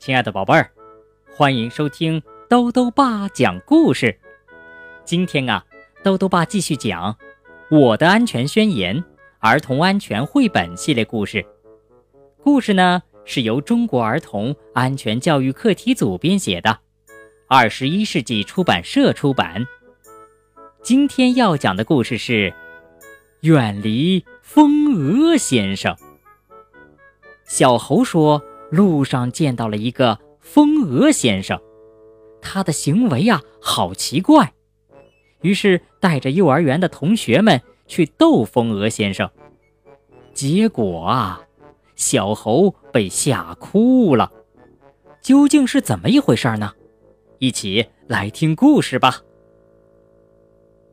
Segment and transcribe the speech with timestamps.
[0.00, 0.70] 亲爱的宝贝儿，
[1.30, 4.18] 欢迎收听兜兜爸讲故事。
[5.04, 5.62] 今天啊，
[6.02, 7.14] 兜兜爸继续讲
[7.78, 8.96] 《我的安全宣言》
[9.40, 11.44] 儿童安全绘本系列故事。
[12.42, 16.78] 故事呢是由中国儿童安全教育课题组编写的，
[17.46, 19.66] 二十一世纪出版社出版。
[20.82, 22.50] 今天要讲的故事是
[23.42, 25.94] 《远离风鹅先生》。
[27.44, 28.42] 小猴说。
[28.70, 31.60] 路上见到了一个风鹅先生，
[32.40, 34.54] 他的行为啊好奇怪，
[35.42, 39.28] 于是带着幼儿园的同学们去逗风鹅先生。
[40.32, 41.42] 结果啊，
[41.96, 44.32] 小猴被吓哭了。
[45.20, 46.72] 究竟是怎么一回事呢？
[47.38, 49.22] 一起来听故事吧。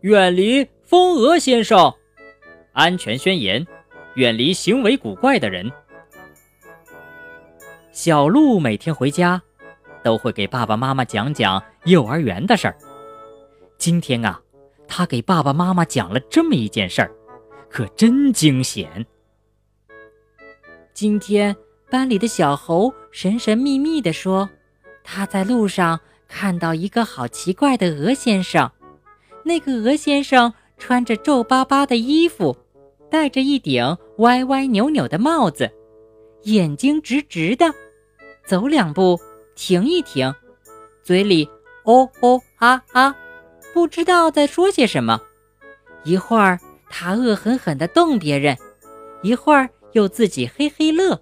[0.00, 1.94] 远离风鹅先生，
[2.72, 3.66] 安全宣言：
[4.14, 5.70] 远离行为古怪的人。
[7.98, 9.42] 小鹿每天回家，
[10.04, 12.78] 都会给爸爸妈妈讲讲幼儿园的事儿。
[13.76, 14.40] 今天啊，
[14.86, 17.10] 他给爸爸妈妈讲了这么一件事儿，
[17.68, 19.04] 可真惊险。
[20.94, 21.56] 今天
[21.90, 24.48] 班里的小猴神神秘秘地说，
[25.02, 28.70] 他在路上看到一个好奇怪的鹅先生。
[29.42, 32.56] 那个鹅先生穿着皱巴巴的衣服，
[33.10, 35.68] 戴着一顶歪歪扭扭的帽子，
[36.44, 37.74] 眼睛直直的。
[38.48, 39.20] 走两步，
[39.54, 40.34] 停一停，
[41.02, 41.46] 嘴里
[41.84, 43.14] 哦哦啊啊，
[43.74, 45.20] 不知道在说些什么。
[46.02, 48.56] 一会儿他恶狠狠地瞪别人，
[49.20, 51.20] 一会儿又自己嘿嘿乐。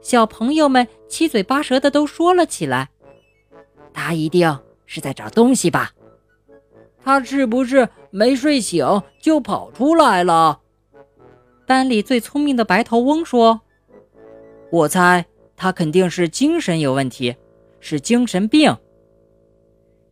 [0.00, 2.90] 小朋友们七嘴八舌的都说了起来
[3.92, 5.90] ：“他一定是在找东西吧？
[7.02, 10.60] 他是不是没睡醒就跑出来了？”
[11.66, 13.62] 班里最聪明的白头翁说
[14.70, 15.26] ：“我猜。”
[15.58, 17.34] 他肯定是精神有问题，
[17.80, 18.74] 是精神病。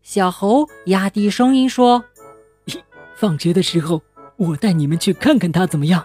[0.02, 2.04] 小猴压低声音说
[3.16, 4.02] ：“放学的时候，
[4.36, 6.04] 我带你们去看看他怎么样？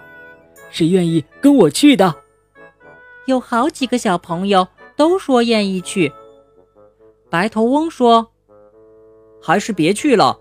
[0.70, 2.16] 谁愿意跟我去的？”
[3.26, 6.12] 有好几个小朋友都说愿意去。
[7.30, 8.32] 白头翁说
[9.42, 10.40] ：“还是别去了，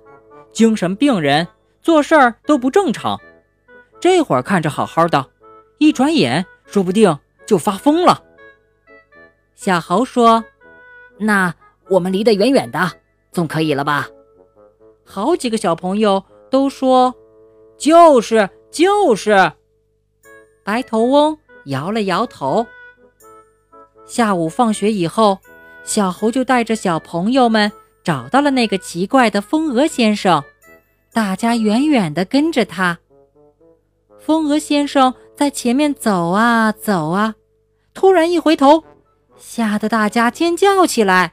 [0.53, 1.49] 精神病人
[1.83, 3.19] 做事儿都不正常。
[3.99, 5.31] 这会儿看着好好的，
[5.79, 8.25] 一转眼说不定就发疯了。”
[9.63, 10.43] 小猴说
[11.21, 11.55] ：“那
[11.91, 12.93] 我们离得远远的，
[13.31, 14.09] 总可以了吧？”
[15.05, 17.15] 好几个小朋友都说
[17.77, 19.53] ：“就是就是。”
[20.65, 22.67] 白头翁摇了摇头。
[24.07, 25.39] 下午放学以后，
[25.85, 27.71] 小猴就带着小朋友们
[28.03, 30.43] 找到了那个奇怪的风鹅先生，
[31.13, 32.99] 大家远远地跟着他。
[34.19, 37.35] 风鹅先生在前面走啊走啊，
[37.93, 38.85] 突然一回头。
[39.41, 41.33] 吓得大家尖叫起来，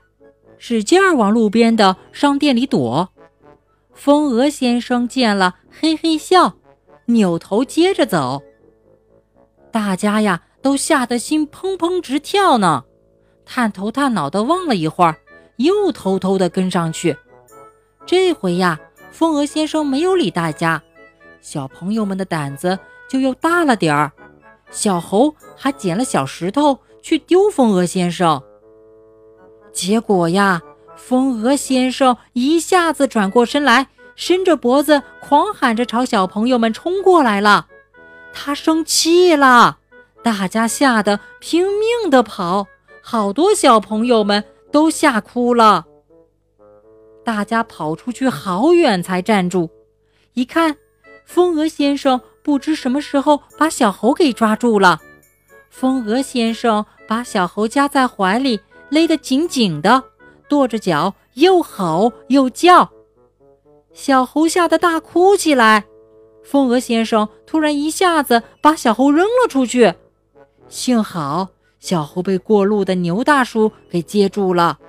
[0.57, 3.09] 使劲儿往路边的商店里躲。
[3.93, 6.53] 风鹅先生见了，嘿嘿笑，
[7.05, 8.41] 扭头接着走。
[9.71, 12.85] 大家呀，都吓得心砰砰直跳呢，
[13.45, 15.17] 探头探脑的望了一会儿，
[15.57, 17.15] 又偷偷的跟上去。
[18.05, 18.79] 这回呀，
[19.11, 20.81] 风鹅先生没有理大家，
[21.41, 22.79] 小朋友们的胆子
[23.09, 24.11] 就又大了点儿。
[24.71, 26.79] 小猴还捡了小石头。
[27.07, 28.43] 去丢风鹅先生，
[29.71, 30.61] 结果呀，
[30.97, 33.87] 风鹅先生一下子转过身来，
[34.17, 37.67] 伸着脖子狂喊着朝小朋友们冲过来了。
[38.33, 39.77] 他生气了，
[40.21, 42.67] 大家吓得拼命的跑，
[43.01, 45.85] 好多小朋友们都吓哭了。
[47.23, 49.69] 大家跑出去好远才站住，
[50.33, 50.75] 一看，
[51.23, 54.99] 风鹅先生不知什么时候把小猴给抓住了。
[55.79, 60.03] 风鹅先生把小猴夹在怀里，勒得紧紧的，
[60.49, 62.89] 跺着脚，又吼又叫。
[63.93, 65.85] 小猴吓得大哭起来。
[66.43, 69.93] 风鹅先生突然一下子把小猴扔了出去，
[70.67, 74.79] 幸好小猴被过路的牛大叔给接住了。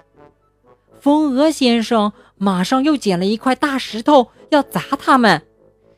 [0.99, 5.43] 风鹅先生马上又捡了一块大石头要砸他们，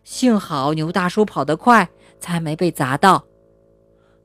[0.02, 1.88] 幸好牛大叔跑得快，
[2.18, 3.24] 才没被砸到。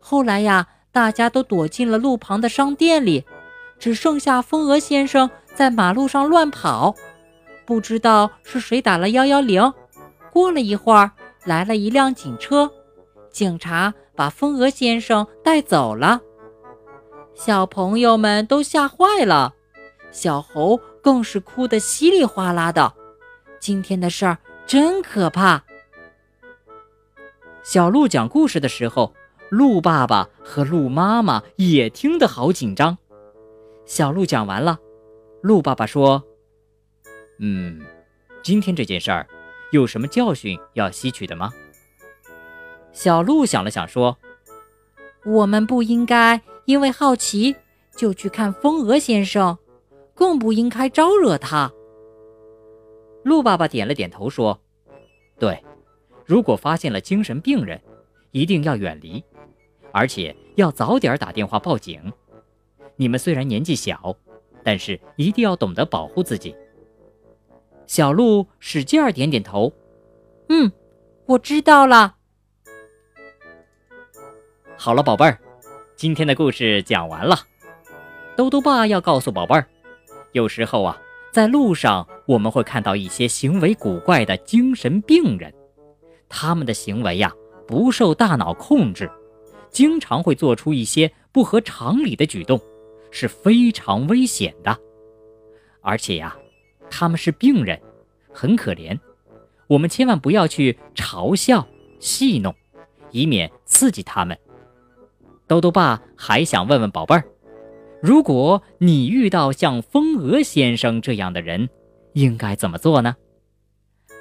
[0.08, 3.26] 后来呀，大家都躲进了路旁的商店里，
[3.80, 6.94] 只剩下风鹅先生在马路上乱跑。
[7.66, 9.74] 不知道是谁打了幺幺零。
[10.32, 11.10] 过了一会儿，
[11.44, 12.72] 来了一辆警车，
[13.32, 16.22] 警察把风鹅先生带走了。
[17.34, 19.56] 小朋友们都吓坏了，
[20.12, 22.94] 小猴更是哭得稀里哗啦的。
[23.60, 24.38] 今天的事儿
[24.68, 25.64] 真可怕。
[27.64, 29.12] 小鹿讲故事的时候。
[29.50, 32.98] 鹿爸爸和鹿妈妈也听得好紧张，
[33.86, 34.80] 小鹿讲完了，
[35.42, 36.24] 鹿爸爸说
[37.40, 37.82] ：“嗯，
[38.44, 39.28] 今天这件事儿
[39.72, 41.54] 有什么教训要吸取的吗？”
[42.92, 44.18] 小鹿想了想说
[45.26, 47.56] ：“我们不应该因为好奇
[47.96, 49.58] 就去看风鹅先生，
[50.14, 51.72] 更不应该招惹他。”
[53.24, 54.60] 鹿爸爸点了点头说
[55.38, 55.64] ：“对，
[56.26, 57.80] 如果发现了精神病人，
[58.32, 59.24] 一定要远离，
[59.96, 62.12] 而且要早点打电话报警。”
[62.98, 64.14] 你们虽然年纪小，
[64.62, 66.54] 但是一定要懂得保护自己。
[67.88, 69.72] 小鹿使劲儿点点头，
[70.50, 70.72] 嗯，
[71.26, 72.16] 我知道了。
[74.78, 75.40] 好了，宝贝儿，
[75.96, 77.38] 今天的故事讲完了。
[78.36, 79.66] 兜兜爸要告诉宝贝儿，
[80.34, 81.02] 有时候啊，
[81.32, 85.54] 在路上我们会看到一些行为古怪的精神病人，
[86.28, 87.34] 他们的行为呀
[87.68, 89.10] 不受大脑控制，
[89.76, 92.58] 经常会做出一些不合常理的举动。
[93.12, 94.78] 是非常危险的，
[95.80, 96.36] 而且呀，
[96.90, 97.80] 他们是病人，
[98.34, 99.00] 很可怜。
[99.68, 101.66] 我们千万不要去嘲笑、
[101.98, 102.54] 戏弄，
[103.12, 104.38] 以免刺激他们。
[105.48, 107.24] 兜兜爸还想问问宝贝儿，
[108.02, 111.70] 如果你遇到像风鹅先生这样的人，
[112.12, 113.16] 应该怎么做呢？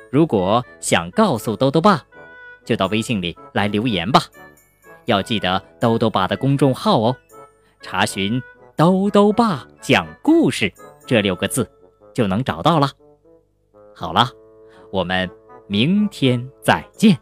[0.09, 2.07] 如果想告诉兜兜爸，
[2.65, 4.21] 就到微信里来留言吧。
[5.07, 7.17] 要记得兜兜爸的公众号哦，
[7.81, 8.43] 查询。
[8.77, 10.73] 兜兜爸讲故事
[11.07, 11.71] 这六个字
[12.13, 12.91] 就能找到了。
[13.95, 14.27] 好了，
[14.91, 15.31] 我们
[15.69, 17.17] 明天再见。